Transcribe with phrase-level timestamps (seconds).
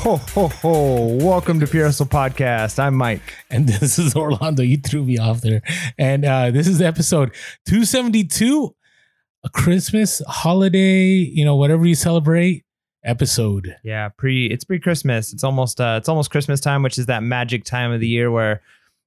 [0.00, 1.18] Ho, ho, ho.
[1.20, 2.78] Welcome to Hustle Podcast.
[2.78, 3.34] I'm Mike.
[3.50, 4.62] And this is Orlando.
[4.62, 5.60] You threw me off there.
[5.98, 7.34] And uh, this is episode
[7.66, 8.74] 272,
[9.44, 12.64] a Christmas holiday, you know, whatever you celebrate
[13.04, 13.76] episode.
[13.84, 15.34] Yeah, pre it's pre-Christmas.
[15.34, 18.30] It's almost uh it's almost Christmas time, which is that magic time of the year
[18.30, 18.62] where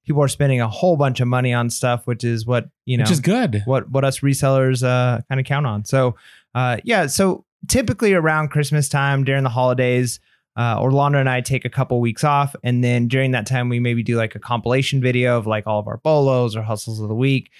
[0.06, 3.02] people are spending a whole bunch of money on stuff, which is what, you know,
[3.02, 3.64] Which is good.
[3.66, 5.86] what what us resellers uh kind of count on.
[5.86, 6.18] So,
[6.54, 10.20] uh yeah, so typically around Christmas time during the holidays,
[10.56, 13.80] uh, Orlando and I take a couple weeks off, and then during that time, we
[13.80, 17.08] maybe do like a compilation video of like all of our bolos or hustles of
[17.08, 17.52] the week.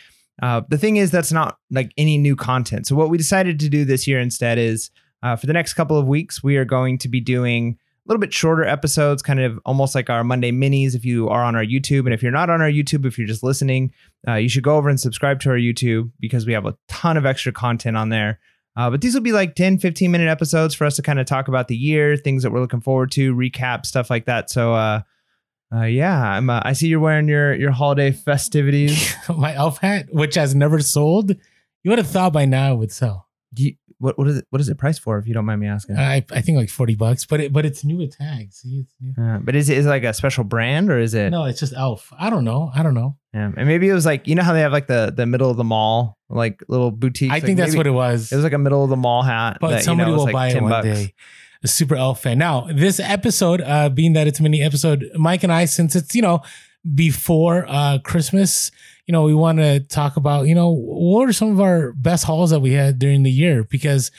[0.42, 2.88] Uh, the thing is, that's not like any new content.
[2.88, 4.90] So what we decided to do this year instead is
[5.22, 8.20] uh, for the next couple of weeks, we are going to be doing a little
[8.20, 10.96] bit shorter episodes, kind of almost like our Monday minis.
[10.96, 13.28] If you are on our YouTube, and if you're not on our YouTube, if you're
[13.28, 13.94] just listening,
[14.28, 17.16] uh, you should go over and subscribe to our YouTube because we have a ton
[17.16, 18.40] of extra content on there.
[18.76, 21.26] Uh, but these will be like 10, 15 minute episodes for us to kind of
[21.26, 24.50] talk about the year, things that we're looking forward to, recap, stuff like that.
[24.50, 25.02] So, uh,
[25.74, 29.16] uh, yeah, I'm, uh, I see you're wearing your, your holiday festivities.
[29.30, 31.32] My elf hat, which has never sold,
[31.84, 33.28] you would have thought by now it would sell.
[33.54, 34.48] Do you, what, what is it?
[34.50, 35.18] What is it priced for?
[35.18, 35.98] If you don't mind me asking.
[35.98, 38.58] I, I think like 40 bucks, but it, but it's new with tags.
[38.58, 39.24] See, it's new.
[39.24, 41.30] Uh, but is it, is it like a special brand or is it?
[41.30, 42.12] No, it's just elf.
[42.20, 42.70] I don't know.
[42.76, 43.18] I don't know.
[43.34, 45.50] Yeah, and maybe it was like you know how they have like the the middle
[45.50, 47.32] of the mall like little boutique.
[47.32, 48.32] I think that's what it was.
[48.32, 49.58] it was like a middle of the mall hat.
[49.62, 50.86] but that, you somebody know, will like buy it one bucks.
[50.86, 51.14] day.
[51.64, 52.38] A super elf fan.
[52.38, 56.14] Now, this episode, uh, being that it's a mini episode, Mike and I, since it's
[56.14, 56.42] you know
[56.94, 58.72] before uh Christmas,
[59.08, 62.26] you know, we want to talk about you know what are some of our best
[62.26, 64.12] hauls that we had during the year because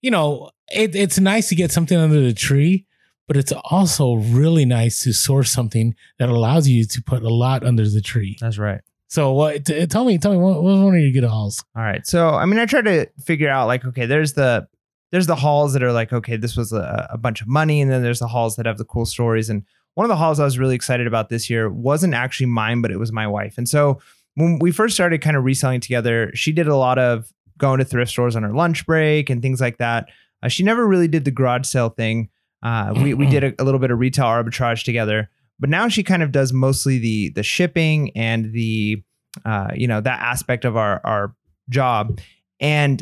[0.00, 2.86] you know it, it's nice to get something under the tree.
[3.28, 7.64] But it's also really nice to source something that allows you to put a lot
[7.64, 8.36] under the tree.
[8.40, 8.80] That's right.
[9.12, 9.66] So, what?
[9.66, 11.62] T- tell me, tell me, what, what was one of your good hauls?
[11.76, 12.06] All right.
[12.06, 14.66] So I mean, I tried to figure out like, okay, there's the
[15.10, 17.90] there's the halls that are like, okay, this was a, a bunch of money, and
[17.90, 19.50] then there's the halls that have the cool stories.
[19.50, 19.64] And
[19.96, 22.90] one of the halls I was really excited about this year wasn't actually mine, but
[22.90, 23.58] it was my wife.
[23.58, 24.00] And so
[24.36, 27.84] when we first started kind of reselling together, she did a lot of going to
[27.84, 30.08] thrift stores on her lunch break and things like that.
[30.42, 32.30] Uh, she never really did the garage sale thing.
[32.62, 35.28] Uh, we we did a, a little bit of retail arbitrage together,
[35.62, 39.00] but now she kind of does mostly the the shipping and the
[39.44, 41.36] uh, you know that aspect of our our
[41.70, 42.18] job.
[42.58, 43.00] And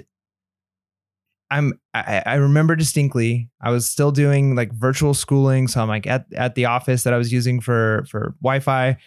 [1.51, 6.07] I'm I, I remember distinctly I was still doing like virtual schooling, so I'm like
[6.07, 8.99] at at the office that I was using for for Wi-Fi,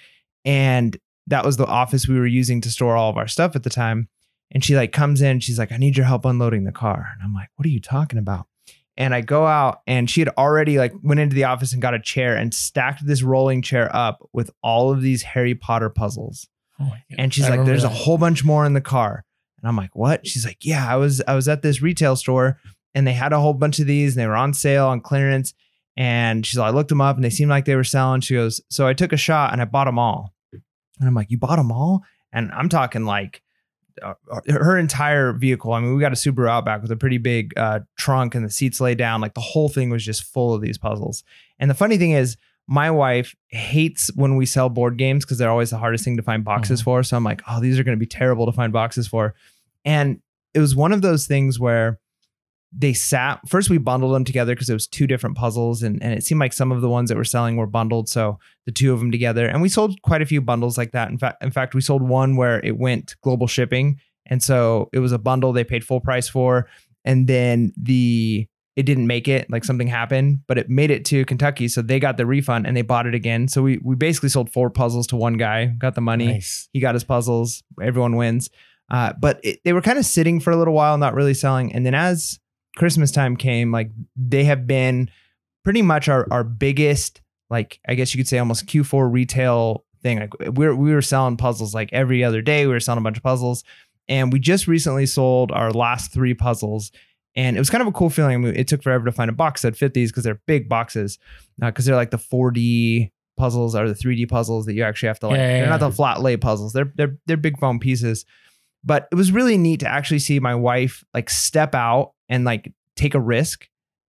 [0.44, 0.98] and
[1.28, 3.70] that was the office we were using to store all of our stuff at the
[3.70, 4.10] time.
[4.50, 7.10] And she like comes in, she's like, I need your help unloading the car.
[7.14, 8.48] And I'm like, what are you talking about?
[8.96, 11.96] And I go out and she had already like went into the office and got
[11.96, 16.48] a chair and stacked this rolling chair up with all of these Harry Potter puzzles.
[16.80, 17.18] Oh my God.
[17.18, 19.24] And she's I like, remember there's a whole bunch more in the car.
[19.62, 20.28] And I'm like, what?
[20.28, 22.60] She's like, yeah, I was I was at this retail store
[22.94, 25.54] and they had a whole bunch of these and they were on sale on clearance.
[25.98, 28.22] And she's like, I looked them up and they seemed like they were selling.
[28.22, 30.34] She goes, so I took a shot and I bought them all.
[30.52, 32.04] And I'm like, you bought them all?
[32.32, 33.42] And I'm talking like
[34.02, 34.14] uh,
[34.50, 35.74] her entire vehicle.
[35.74, 38.50] I mean, we got a Subaru Outback with a pretty big uh, trunk and the
[38.50, 39.22] seats laid down.
[39.22, 41.24] Like the whole thing was just full of these puzzles.
[41.60, 42.38] And the funny thing is,
[42.68, 46.24] my wife hates when we sell board games because they're always the hardest thing to
[46.24, 47.04] find boxes for.
[47.04, 49.36] So I'm like, oh, these are going to be terrible to find boxes for.
[49.84, 50.22] And
[50.54, 52.00] it was one of those things where
[52.76, 56.14] they sat first we bundled them together because it was two different puzzles and, and
[56.14, 58.92] it seemed like some of the ones that were selling were bundled so the two
[58.94, 61.52] of them together and we sold quite a few bundles like that in fact in
[61.52, 65.54] fact we sold one where it went global shipping and so it was a bundle
[65.54, 66.68] they paid full price for
[67.06, 71.24] and then the it didn't make it like something happened but it made it to
[71.26, 74.30] kentucky so they got the refund and they bought it again so we we basically
[74.30, 76.70] sold four puzzles to one guy got the money Nice.
[76.74, 77.62] he got his puzzles.
[77.80, 78.50] Everyone wins.
[78.92, 81.74] Uh, but it, they were kind of sitting for a little while, not really selling.
[81.74, 82.40] And then as
[82.76, 85.10] Christmas time came, like they have been
[85.64, 90.20] pretty much our our biggest, like I guess you could say almost Q4 retail thing.
[90.20, 92.66] Like we were, we were selling puzzles like every other day.
[92.66, 93.64] We were selling a bunch of puzzles,
[94.08, 96.92] and we just recently sold our last three puzzles.
[97.36, 98.44] And it was kind of a cool feeling.
[98.44, 101.18] It took forever to find a box that fit these because they're big boxes,
[101.62, 105.20] uh, because they're like the 4D puzzles or the 3D puzzles that you actually have
[105.20, 105.38] to like.
[105.38, 106.74] Yeah, yeah, they're not the flat lay puzzles.
[106.74, 108.26] They're they're they're big foam pieces.
[108.84, 112.72] But it was really neat to actually see my wife like step out and like
[112.96, 113.68] take a risk,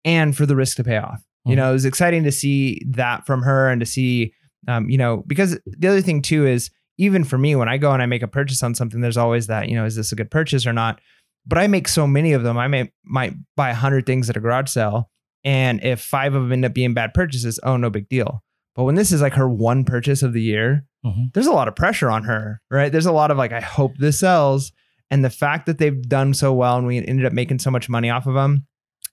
[0.03, 1.21] and for the risk to pay off.
[1.45, 1.57] You Mhm.
[1.57, 4.33] know, it was exciting to see that from her and to see,
[4.67, 7.91] um, you know, because the other thing too is even for me when I go
[7.93, 10.15] and I make a purchase on something, there's always that, you know, is this a
[10.15, 10.99] good purchase or not?
[11.45, 12.57] But I make so many of them.
[12.57, 15.09] I may might buy a hundred things at a garage sale,
[15.43, 18.43] and if five of them end up being bad purchases, oh, no big deal.
[18.75, 21.33] But when this is like her one purchase of the year, Mhm.
[21.33, 22.91] there's a lot of pressure on her, right?
[22.91, 24.71] There's a lot of like, I hope this sells.
[25.09, 27.89] And the fact that they've done so well and we ended up making so much
[27.89, 28.65] money off of them,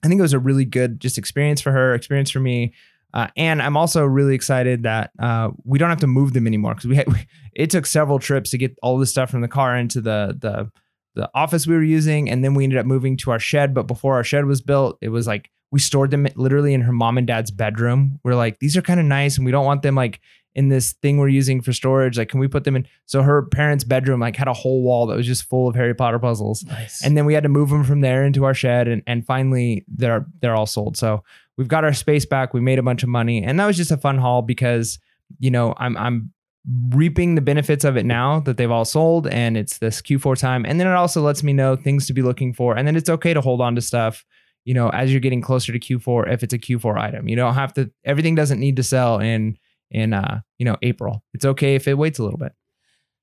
[0.03, 2.73] I think it was a really good just experience for her, experience for me.
[3.13, 6.75] Uh, and I'm also really excited that uh, we don't have to move them anymore
[6.75, 9.47] because we, had, we it took several trips to get all this stuff from the
[9.47, 10.69] car into the the
[11.15, 13.73] the office we were using, and then we ended up moving to our shed.
[13.73, 16.91] But before our shed was built, it was like we stored them literally in her
[16.91, 18.19] mom and dad's bedroom.
[18.23, 20.19] We're like, these are kind of nice, and we don't want them like
[20.55, 22.17] in this thing we're using for storage.
[22.17, 22.87] Like, can we put them in?
[23.05, 25.93] So her parents' bedroom like had a whole wall that was just full of Harry
[25.93, 26.63] Potter puzzles.
[26.63, 27.03] Nice.
[27.03, 29.85] And then we had to move them from there into our shed, and and finally
[29.87, 30.97] they're they're all sold.
[30.97, 31.23] So
[31.57, 32.53] we've got our space back.
[32.53, 34.97] We made a bunch of money, and that was just a fun haul because
[35.39, 36.31] you know I'm I'm
[36.89, 40.65] reaping the benefits of it now that they've all sold, and it's this Q4 time.
[40.65, 43.09] And then it also lets me know things to be looking for, and then it's
[43.09, 44.25] okay to hold on to stuff.
[44.63, 47.53] You know, as you're getting closer to Q4, if it's a Q4 item, you don't
[47.53, 47.91] have to.
[48.05, 49.59] Everything doesn't need to sell in
[49.95, 51.23] in uh you know April.
[51.33, 52.53] It's okay if it waits a little bit.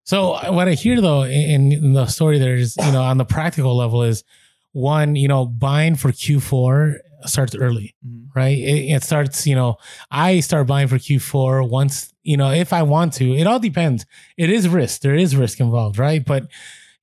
[0.04, 3.76] So what I hear though in, in the story, there's you know on the practical
[3.76, 4.24] level is
[4.72, 6.96] one, you know, buying for Q4
[7.26, 7.94] starts early,
[8.34, 8.58] right?
[8.58, 9.76] It, it starts, you know,
[10.10, 13.34] I start buying for Q4 once, you know, if I want to.
[13.36, 14.06] It all depends.
[14.36, 15.02] It is risk.
[15.02, 16.24] There is risk involved, right?
[16.24, 16.48] But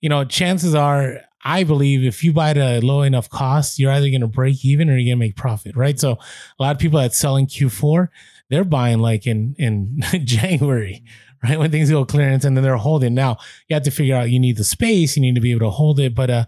[0.02, 3.92] you know, chances are, I believe if you buy at a low enough cost, you're
[3.92, 6.00] either going to break even or you're going to make profit, right?
[6.00, 8.10] So a lot of people that selling Q4,
[8.50, 11.04] they're buying like in in January,
[11.44, 11.58] right?
[11.58, 13.14] When things go clearance and then they're holding.
[13.14, 13.38] Now
[13.68, 15.70] you have to figure out you need the space, you need to be able to
[15.70, 16.14] hold it.
[16.14, 16.46] But uh,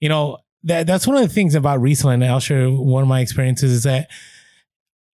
[0.00, 2.22] you know, that that's one of the things about reselling.
[2.22, 4.08] I'll share one of my experiences is that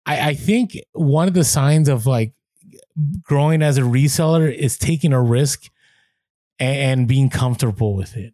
[0.05, 2.33] I, I think one of the signs of like
[3.23, 5.69] growing as a reseller is taking a risk
[6.59, 8.33] and being comfortable with it.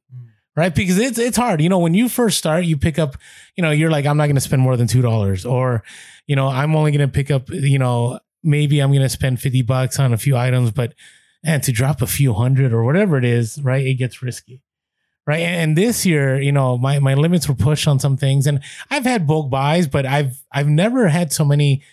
[0.57, 0.62] Mm.
[0.62, 0.75] Right.
[0.75, 1.62] Because it's it's hard.
[1.62, 3.18] You know, when you first start, you pick up,
[3.56, 5.45] you know, you're like, I'm not gonna spend more than two dollars.
[5.45, 5.83] Or,
[6.27, 10.00] you know, I'm only gonna pick up, you know, maybe I'm gonna spend 50 bucks
[10.00, 10.94] on a few items, but
[11.44, 13.86] and to drop a few hundred or whatever it is, right?
[13.86, 14.62] It gets risky
[15.27, 15.42] right?
[15.42, 19.06] And this year, you know, my my limits were pushed on some things, and I've
[19.06, 21.83] had bulk buys, but I've I've never had so many.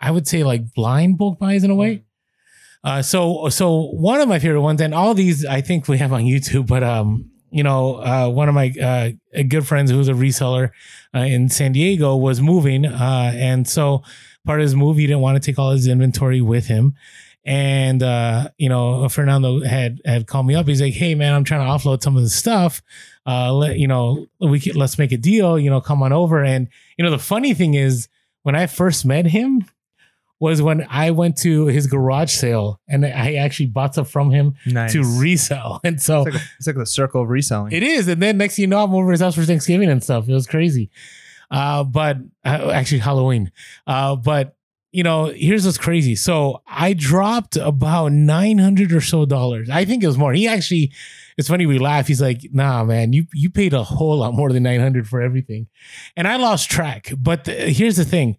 [0.00, 2.04] I would say like blind bulk buys in a way.
[2.82, 6.12] Uh, so so one of my favorite ones, and all these I think we have
[6.12, 9.10] on YouTube, but um, you know, uh, one of my uh,
[9.46, 10.70] good friends who's a reseller
[11.14, 14.02] uh, in San Diego was moving, uh, and so
[14.44, 16.96] part of his move, he didn't want to take all his inventory with him.
[17.44, 20.66] And uh, you know, Fernando had had called me up.
[20.66, 22.82] He's like, "Hey, man, I'm trying to offload some of the stuff.
[23.24, 25.56] Uh, let you know, we can, let's make a deal.
[25.56, 26.66] You know, come on over." And
[26.98, 28.08] you know, the funny thing is,
[28.42, 29.64] when I first met him,
[30.44, 34.54] was when I went to his garage sale and I actually bought stuff from him
[34.66, 34.92] Nice.
[34.92, 35.80] to resell.
[35.84, 37.72] And so it's, like a, it's like the circle of reselling.
[37.72, 38.06] it is.
[38.08, 40.28] And then next thing you know, I'm over his house for Thanksgiving and stuff.
[40.28, 40.90] It was crazy.
[41.50, 43.50] Uh, but uh, actually Halloween.
[43.86, 44.56] Uh, but
[44.92, 46.14] you know, here's what's crazy.
[46.14, 49.68] So I dropped about 900 or so dollars.
[49.68, 50.32] I think it was more.
[50.32, 50.92] He actually,
[51.36, 51.66] it's funny.
[51.66, 52.06] We laugh.
[52.06, 55.66] He's like, nah, man, you, you paid a whole lot more than 900 for everything.
[56.16, 57.12] And I lost track.
[57.18, 58.36] But the, here's the thing.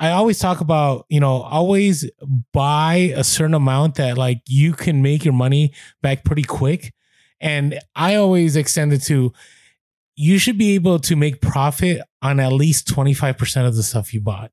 [0.00, 2.10] I always talk about, you know, always
[2.52, 6.94] buy a certain amount that like you can make your money back pretty quick.
[7.38, 9.32] And I always extend it to
[10.16, 14.20] you should be able to make profit on at least 25% of the stuff you
[14.20, 14.52] bought.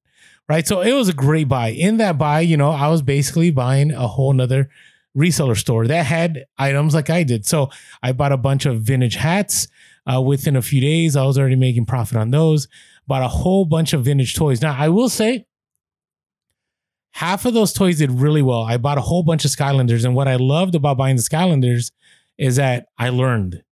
[0.49, 0.67] Right.
[0.67, 1.69] So it was a great buy.
[1.69, 4.69] In that buy, you know, I was basically buying a whole nother
[5.17, 7.45] reseller store that had items like I did.
[7.45, 7.69] So
[8.03, 9.67] I bought a bunch of vintage hats.
[10.09, 12.69] Uh, within a few days, I was already making profit on those.
[13.07, 14.61] Bought a whole bunch of vintage toys.
[14.61, 15.45] Now, I will say,
[17.11, 18.61] half of those toys did really well.
[18.61, 20.05] I bought a whole bunch of Skylanders.
[20.05, 21.91] And what I loved about buying the Skylanders
[22.37, 23.63] is that I learned,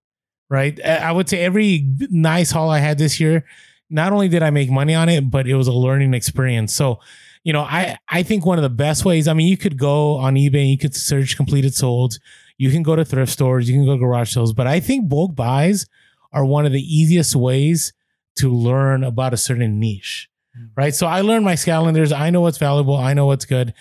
[0.50, 0.82] right?
[0.84, 3.44] I would say every nice haul I had this year,
[3.88, 6.74] not only did I make money on it, but it was a learning experience.
[6.74, 6.98] So,
[7.44, 10.16] you know, I, I think one of the best ways, I mean, you could go
[10.16, 12.18] on eBay, you could search completed sold,
[12.58, 15.36] you can go to thrift stores, you can go garage sales, but I think bulk
[15.36, 15.86] buys
[16.32, 17.92] are one of the easiest ways
[18.36, 20.28] to learn about a certain niche,
[20.76, 20.94] right?
[20.94, 22.12] So I learned my Skylanders.
[22.16, 22.96] I know what's valuable.
[22.96, 23.74] I know what's good.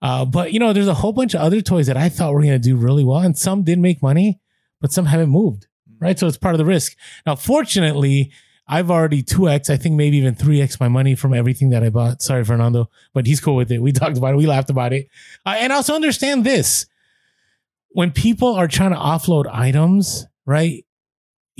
[0.00, 2.42] Uh, but you know, there's a whole bunch of other toys that I thought were
[2.42, 4.40] going to do really well, and some did make money,
[4.80, 5.66] but some haven't moved,
[6.00, 6.18] right?
[6.18, 6.96] So it's part of the risk.
[7.26, 8.32] Now, fortunately,
[8.68, 12.20] I've already 2x, I think maybe even 3x my money from everything that I bought.
[12.20, 13.80] Sorry, Fernando, but he's cool with it.
[13.80, 14.36] We talked about it.
[14.36, 15.08] We laughed about it.
[15.46, 16.86] Uh, and also understand this
[17.90, 20.84] when people are trying to offload items, right?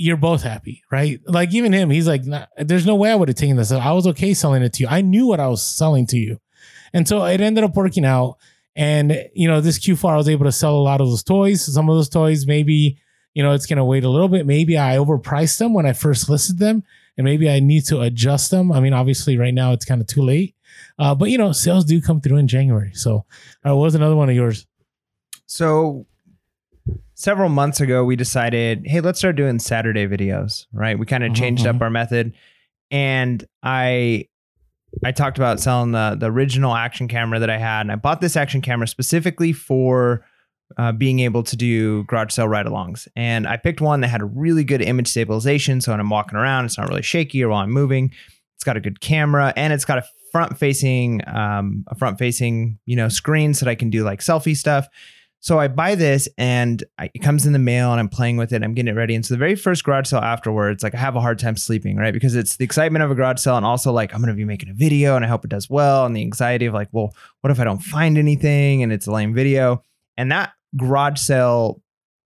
[0.01, 1.19] You're both happy, right?
[1.27, 2.23] Like even him, he's like,
[2.57, 3.71] there's no way I would have taken this.
[3.71, 4.89] I was okay selling it to you.
[4.89, 6.39] I knew what I was selling to you.
[6.93, 8.37] And so it ended up working out.
[8.77, 11.65] And, you know, this Q4, I was able to sell a lot of those toys.
[11.73, 12.97] Some of those toys, maybe,
[13.33, 14.45] you know, it's going to wait a little bit.
[14.45, 16.83] Maybe I overpriced them when I first listed them
[17.17, 18.71] and maybe I need to adjust them.
[18.71, 20.55] I mean, obviously, right now it's kind of too late.
[20.97, 22.91] Uh, but, you know, sales do come through in January.
[22.93, 23.25] So,
[23.67, 24.65] uh, what was another one of yours?
[25.45, 26.05] So
[27.19, 30.97] several months ago, we decided, hey, let's start doing Saturday videos, right?
[30.97, 32.33] We kind of Mhm, changed up our method.
[32.89, 34.25] And I
[35.05, 38.21] I talked about selling the the original action camera that I had, and I bought
[38.21, 40.25] this action camera specifically for
[40.77, 43.07] uh, being able to do garage sale ride-alongs.
[43.15, 46.37] And I picked one that had a really good image stabilization, so when I'm walking
[46.37, 48.13] around, it's not really shaky, or while I'm moving,
[48.55, 53.09] it's got a good camera, and it's got a front-facing um, a front-facing you know
[53.09, 54.87] screen so that I can do like selfie stuff.
[55.41, 58.51] So I buy this and I, it comes in the mail and I'm playing with
[58.51, 58.61] it.
[58.61, 59.15] I'm getting it ready.
[59.15, 61.95] And so the very first garage sale afterwards, like I have a hard time sleeping,
[61.95, 62.13] right?
[62.13, 64.43] Because it's the excitement of a garage sale and also like I'm going to be
[64.43, 66.05] making a video and I hope it does well.
[66.05, 69.11] And the anxiety of like, well, what if I don't find anything and it's a
[69.11, 69.81] lame video?
[70.17, 71.81] And that garage sale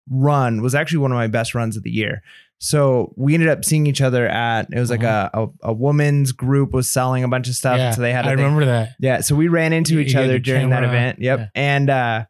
[0.10, 2.24] run was actually one of my best runs of the year.
[2.60, 6.32] So we ended up seeing each other at it was like a, a a woman's
[6.32, 7.77] group was selling a bunch of stuff.
[7.77, 8.96] yeah, so they had a I remember that.
[9.00, 11.20] Yeah, so we ran into You- each you other during that event.
[11.20, 11.39] Yep.
[11.39, 11.48] yeah.
[11.55, 12.25] And uh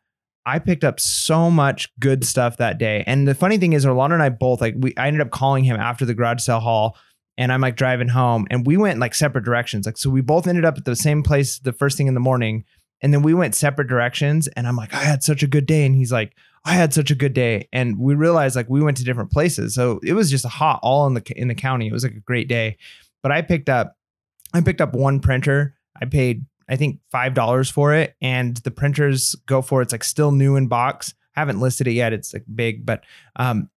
[0.45, 3.03] I picked up so much good stuff that day.
[3.07, 5.63] And the funny thing is Orlando and I both like we I ended up calling
[5.63, 6.97] him after the garage sale haul
[7.37, 9.85] and I'm like driving home and we went like separate directions.
[9.85, 12.19] Like so we both ended up at the same place the first thing in the
[12.19, 12.65] morning
[13.01, 15.85] and then we went separate directions and I'm like I had such a good day
[15.85, 16.35] and he's like
[16.65, 19.73] I had such a good day and we realized like we went to different places.
[19.73, 21.87] So it was just a hot all in the in the county.
[21.87, 22.77] It was like a great day.
[23.21, 23.97] But I picked up
[24.53, 25.75] I picked up one printer.
[26.01, 30.03] I paid I think five dollars for it, and the printers go for it's like
[30.03, 31.13] still new in box.
[31.35, 32.13] I Haven't listed it yet.
[32.13, 33.03] It's like big, but
[33.35, 33.69] um,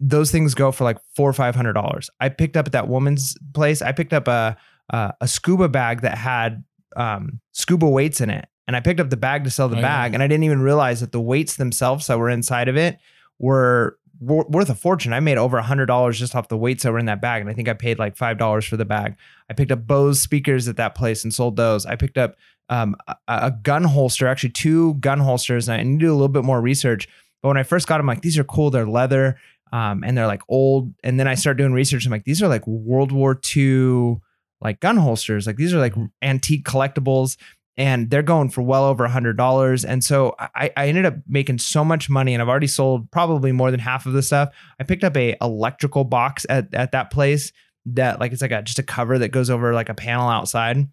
[0.00, 2.08] those things go for like four or five hundred dollars.
[2.20, 3.82] I picked up at that woman's place.
[3.82, 4.56] I picked up a
[4.90, 6.64] a, a scuba bag that had
[6.96, 9.80] um, scuba weights in it, and I picked up the bag to sell the Oh,
[9.80, 9.86] yeah.
[10.02, 12.98] bag, and I didn't even realize that the weights themselves that were inside of it
[13.38, 15.12] were wor- worth a fortune.
[15.12, 17.40] I made over a hundred dollars just off the weights that were in that bag,
[17.40, 19.16] and I think I paid like five dollars for the bag.
[19.50, 21.84] I picked up Bose speakers at that place and sold those.
[21.86, 22.36] I picked up
[22.68, 26.14] um, a, a gun holster, actually two gun holsters, and I need to do a
[26.14, 27.08] little bit more research.
[27.42, 28.70] But when I first got them, like these are cool.
[28.70, 29.38] They're leather,
[29.72, 30.94] um, and they're like old.
[31.02, 32.06] And then I start doing research.
[32.06, 34.20] I'm like, these are like World War II
[34.62, 35.46] like gun holsters.
[35.46, 37.36] Like these are like antique collectibles,
[37.76, 39.84] and they're going for well over a hundred dollars.
[39.84, 43.52] And so I, I ended up making so much money, and I've already sold probably
[43.52, 44.50] more than half of the stuff.
[44.78, 47.52] I picked up a electrical box at at that place
[47.86, 50.86] that like it's like a just a cover that goes over like a panel outside.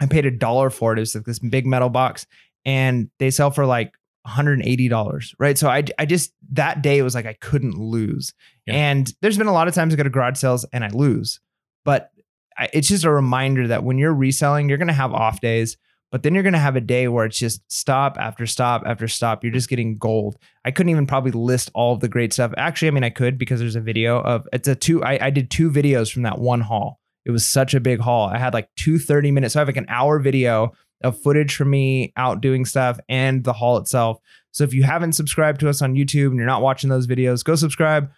[0.00, 0.98] I paid a dollar for it.
[0.98, 2.26] It was like this big metal box,
[2.64, 3.92] and they sell for like
[4.26, 5.58] $180, right?
[5.58, 8.32] So I I just that day it was like I couldn't lose.
[8.66, 8.74] Yeah.
[8.74, 11.40] And there's been a lot of times I go to garage sales and I lose.
[11.84, 12.10] But
[12.56, 15.76] I, it's just a reminder that when you're reselling, you're going to have off days,
[16.12, 19.08] but then you're going to have a day where it's just stop after stop after
[19.08, 19.42] stop.
[19.42, 20.36] You're just getting gold.
[20.62, 22.52] I couldn't even probably list all of the great stuff.
[22.58, 25.02] Actually, I mean, I could because there's a video of it's a two.
[25.02, 27.00] I, I did two videos from that one haul.
[27.24, 28.28] It was such a big haul.
[28.28, 29.54] I had like two 30 minutes.
[29.54, 33.42] So I have like an hour video of footage from me out doing stuff and
[33.42, 34.18] the haul itself.
[34.50, 37.42] So if you haven't subscribed to us on YouTube and you're not watching those videos,
[37.42, 38.10] go subscribe.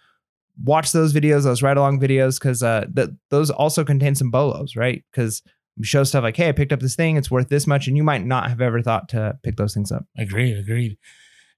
[0.63, 4.75] Watch those videos, those ride along videos, because uh, th- those also contain some bolos,
[4.75, 5.03] right?
[5.11, 5.41] Because
[5.81, 8.03] show stuff like, hey, I picked up this thing, it's worth this much, and you
[8.03, 10.05] might not have ever thought to pick those things up.
[10.17, 10.97] Agreed, agreed.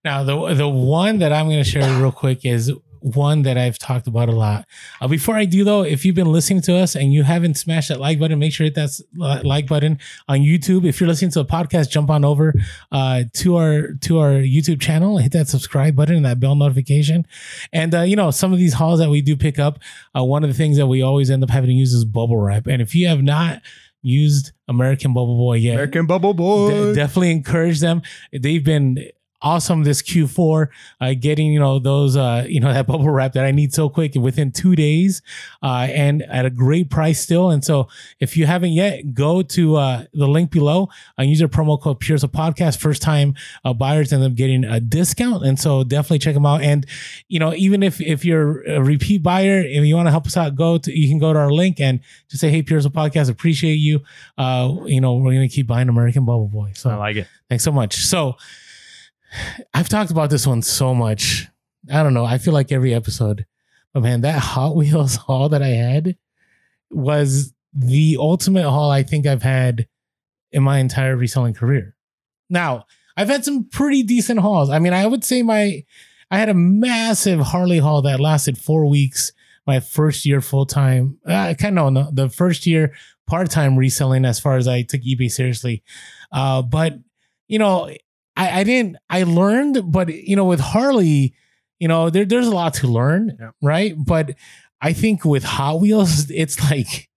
[0.04, 2.72] Now the the one that I'm going to share real quick is
[3.02, 4.66] one that I've talked about a lot.
[5.02, 7.90] Uh, before I do though, if you've been listening to us and you haven't smashed
[7.90, 10.86] that like button, make sure hit that like button on YouTube.
[10.86, 12.54] If you're listening to a podcast, jump on over
[12.92, 17.26] uh, to our to our YouTube channel, hit that subscribe button and that bell notification.
[17.74, 19.80] And uh, you know, some of these hauls that we do pick up,
[20.18, 22.38] uh, one of the things that we always end up having to use is bubble
[22.38, 22.68] wrap.
[22.68, 23.62] And if you have not
[24.08, 26.34] used American Bubble Boy yet, American Bubble
[26.70, 28.02] De- definitely encourage them.
[28.32, 29.10] They've been
[29.42, 30.68] awesome this Q4,
[31.00, 33.90] uh, getting you know those uh, you know that bubble wrap that I need so
[33.90, 35.22] quick within two days,
[35.62, 37.50] uh, and at a great price still.
[37.50, 37.88] And so,
[38.20, 42.00] if you haven't yet, go to uh, the link below and use our promo code
[42.00, 42.80] Pures a Podcast.
[42.80, 46.62] First time uh, buyers end up getting a discount, and so definitely check them out.
[46.62, 46.86] And
[47.28, 50.38] you know, even if if you're a repeat buyer and you want to help us
[50.38, 52.90] out, go to you can go to our link and just say, "Hey, Pures a
[52.90, 54.02] Podcast, appreciate you."
[54.38, 56.72] Uh, you know, we're gonna keep buying American Bubble Boy.
[56.76, 57.28] So I like it.
[57.50, 57.96] Thanks so much.
[57.96, 58.36] So
[59.74, 61.48] I've talked about this one so much.
[61.92, 62.26] I don't know.
[62.26, 63.46] I feel like every episode.
[63.94, 66.18] But man, that Hot Wheels haul that I had
[66.90, 69.88] was the ultimate haul I think I've had
[70.52, 71.96] in my entire reselling career.
[72.50, 74.70] Now, I've had some pretty decent hauls.
[74.70, 75.84] I mean, I would say my
[76.30, 79.32] I had a massive Harley haul that lasted four weeks.
[79.66, 82.94] My first year full time, uh, kind of no, the first year
[83.26, 85.84] part time reselling as far as I took eBay seriously.
[86.32, 86.94] Uh, but
[87.50, 87.90] you know,
[88.38, 88.98] I, I didn't.
[89.10, 91.34] I learned, but you know, with Harley,
[91.80, 93.50] you know, there, there's a lot to learn, Yeah.
[93.62, 93.94] right?
[93.98, 94.36] But
[94.82, 97.10] I think with Hot Wheels, it's like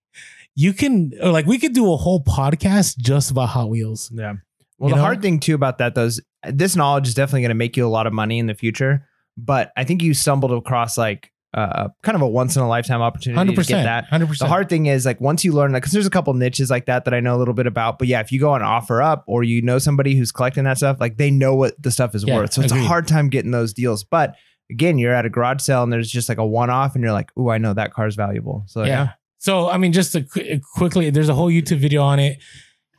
[0.57, 4.11] you can, or like, we could do a whole podcast just about Hot Wheels.
[4.15, 4.35] Yeah.
[4.79, 5.03] Well, You the know?
[5.03, 7.87] hard thing too about that though is this knowledge is definitely going to make you
[7.87, 9.07] a lot of money in the future.
[9.37, 13.01] But I think you stumbled across like uh, kind of a once in a lifetime
[13.03, 14.09] opportunity Hundred to get that.
[14.11, 14.39] 100%.
[14.39, 16.87] The hard thing is like once you learn that because there's a couple niches like
[16.87, 17.99] that that I know a little bit about.
[17.99, 20.77] But yeah, if you go on offer up or you know somebody who's collecting that
[20.77, 22.53] stuff, like they know what the stuff is Yeah, worth.
[22.53, 22.85] So it's agreed.
[22.85, 24.05] a hard time getting those deals.
[24.05, 24.37] But
[24.71, 27.13] again, you're at a garage sale and there's just like a one off and you're
[27.13, 28.63] like, oh, I know that car's valuable.
[28.69, 28.89] So yeah.
[28.89, 29.09] yeah.
[29.39, 32.39] So I mean, just qu- quickly, there's a whole YouTube video on it.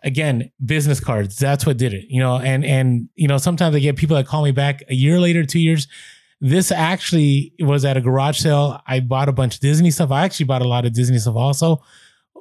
[0.03, 1.37] Again, business cards.
[1.37, 2.05] That's what did it.
[2.09, 4.95] You know, and and you know, sometimes I get people that call me back a
[4.95, 5.87] year later, two years.
[6.41, 8.81] This actually was at a garage sale.
[8.87, 10.11] I bought a bunch of Disney stuff.
[10.11, 11.83] I actually bought a lot of Disney stuff also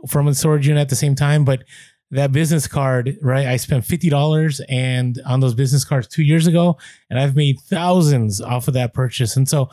[0.08, 1.44] from a storage unit at the same time.
[1.44, 1.64] But
[2.10, 3.46] that business card, right?
[3.46, 6.78] I spent fifty dollars and on those business cards two years ago,
[7.10, 9.36] and I've made thousands off of that purchase.
[9.36, 9.68] And so,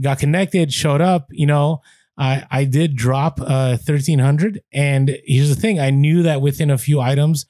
[0.00, 1.28] got connected, showed up.
[1.30, 1.82] You know,
[2.18, 6.70] I I did drop uh thirteen hundred, and here's the thing: I knew that within
[6.70, 7.46] a few items,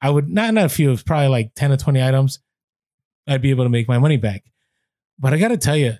[0.00, 2.38] I would not not a few, it was probably like ten to twenty items,
[3.26, 4.44] I'd be able to make my money back.
[5.20, 5.94] But I got to tell you,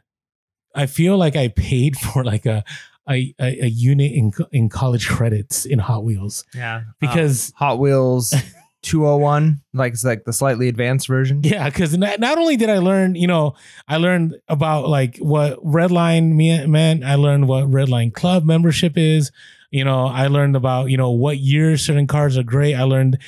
[0.74, 2.64] I feel like I paid for like a
[3.08, 6.82] a, a, a unit in in college credits in Hot Wheels Yeah.
[6.86, 6.92] Oh.
[7.00, 8.32] because Hot Wheels
[8.82, 11.42] 201, like it's like the slightly advanced version.
[11.42, 13.54] Yeah, because not, not only did I learn, you know,
[13.86, 17.04] I learned about like what Redline me- meant.
[17.04, 19.30] I learned what Redline Club membership is.
[19.70, 22.74] You know, I learned about you know what years certain cars are great.
[22.74, 23.18] I learned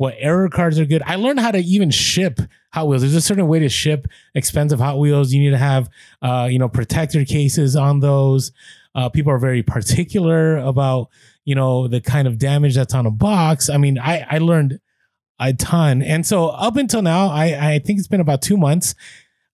[0.00, 1.02] what error cards are good.
[1.04, 2.40] I learned how to even ship
[2.72, 3.02] Hot Wheels.
[3.02, 5.30] There's a certain way to ship expensive Hot Wheels.
[5.30, 5.90] You need to have
[6.22, 8.50] uh, you know protector cases on those.
[8.94, 11.08] Uh, people are very particular about
[11.44, 13.68] you know the kind of damage that's on a box.
[13.68, 14.80] I mean, I I learned
[15.38, 16.00] a ton.
[16.00, 18.94] And so up until now, I, I think it's been about two months.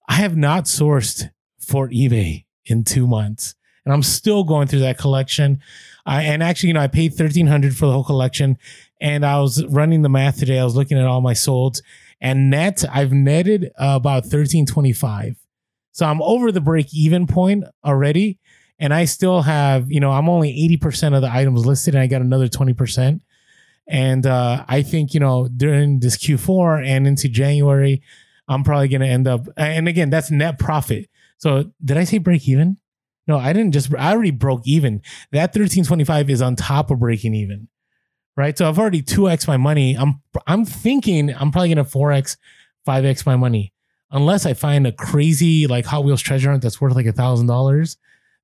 [0.08, 3.56] I have not sourced for eBay in two months.
[3.84, 5.60] And I'm still going through that collection.
[6.06, 8.56] I, and actually, you know, I paid 1300 for the whole collection.
[9.00, 10.58] And I was running the math today.
[10.58, 11.82] I was looking at all my solds
[12.20, 15.36] and net, I've netted uh, about 1325.
[15.92, 18.38] So I'm over the break even point already.
[18.78, 22.06] And I still have, you know, I'm only 80% of the items listed and I
[22.06, 23.20] got another 20%.
[23.88, 28.02] And uh, I think, you know, during this Q4 and into January,
[28.48, 29.46] I'm probably going to end up.
[29.57, 31.09] And again, that's net profit.
[31.38, 32.78] So did I say break even?
[33.26, 35.02] No, I didn't just, I already broke even.
[35.32, 37.68] That 1325 is on top of breaking even.
[38.36, 38.56] Right.
[38.56, 39.94] So I've already 2x my money.
[39.94, 42.36] I'm, I'm thinking I'm probably going to 4x,
[42.86, 43.72] 5x my money.
[44.10, 47.46] Unless I find a crazy like Hot Wheels treasure hunt that's worth like a thousand
[47.46, 47.96] dollars,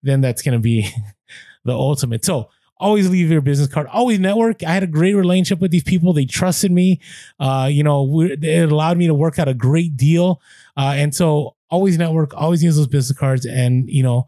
[0.03, 0.89] then that's to be
[1.65, 2.25] the ultimate.
[2.25, 2.49] So
[2.83, 6.13] always leave your business card always network i had a great relationship with these people
[6.13, 7.01] they trusted me
[7.39, 10.41] uh, you know we, it allowed me to work out a great deal
[10.77, 14.27] uh, and so always network always use those business cards and you know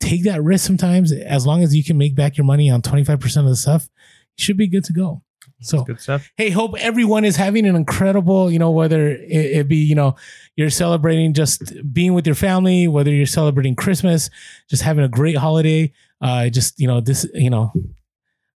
[0.00, 1.12] take that risk sometimes.
[1.12, 3.88] As long as you can make back your money on 25% of the stuff
[4.36, 5.22] you should be good to go.
[5.62, 6.30] So Good stuff.
[6.36, 10.16] hey hope everyone is having an incredible you know whether it, it be you know
[10.56, 14.30] you're celebrating just being with your family whether you're celebrating christmas
[14.70, 15.92] just having a great holiday.
[16.22, 17.72] Uh just you know this you know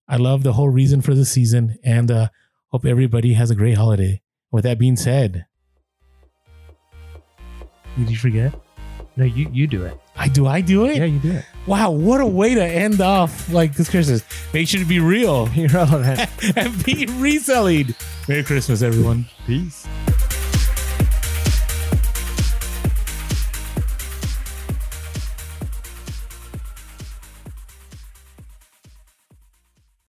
[0.07, 2.27] i love the whole reason for the season and uh
[2.69, 4.21] hope everybody has a great holiday.
[4.51, 5.45] With that being said.
[7.97, 8.53] Did you forget
[9.17, 9.97] No, you you do it.
[10.17, 11.45] i do i do it Yeah, you do it.
[11.67, 14.23] wow what a way to end off like this christmas
[14.53, 16.29] make sure to be real You're relevant.
[16.57, 17.95] and be reselling
[18.27, 19.87] merry christmas everyone Peace.